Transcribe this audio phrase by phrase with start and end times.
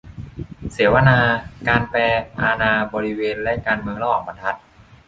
[0.73, 1.19] เสวนา
[1.67, 1.99] "การแปล
[2.39, 4.57] อาณาบริเวณ และการเมืองระหว่างบรรทัด"